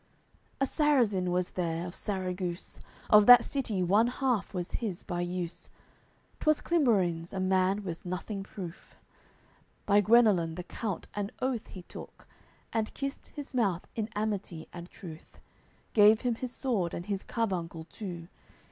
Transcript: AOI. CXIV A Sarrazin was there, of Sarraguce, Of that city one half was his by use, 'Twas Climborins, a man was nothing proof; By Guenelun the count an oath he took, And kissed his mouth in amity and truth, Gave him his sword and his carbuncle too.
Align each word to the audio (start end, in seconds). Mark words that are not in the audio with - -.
AOI. 0.01 0.01
CXIV 0.01 0.53
A 0.61 0.65
Sarrazin 0.65 1.27
was 1.29 1.49
there, 1.51 1.85
of 1.85 1.95
Sarraguce, 1.95 2.81
Of 3.11 3.27
that 3.27 3.45
city 3.45 3.83
one 3.83 4.07
half 4.07 4.51
was 4.51 4.71
his 4.71 5.03
by 5.03 5.21
use, 5.21 5.69
'Twas 6.39 6.59
Climborins, 6.59 7.33
a 7.33 7.39
man 7.39 7.83
was 7.83 8.03
nothing 8.03 8.41
proof; 8.41 8.95
By 9.85 10.01
Guenelun 10.01 10.55
the 10.55 10.63
count 10.63 11.07
an 11.13 11.29
oath 11.39 11.67
he 11.67 11.83
took, 11.83 12.27
And 12.73 12.91
kissed 12.95 13.27
his 13.27 13.53
mouth 13.53 13.85
in 13.95 14.09
amity 14.15 14.67
and 14.73 14.89
truth, 14.89 15.37
Gave 15.93 16.21
him 16.21 16.33
his 16.33 16.51
sword 16.51 16.95
and 16.95 17.05
his 17.05 17.21
carbuncle 17.21 17.83
too. 17.83 18.27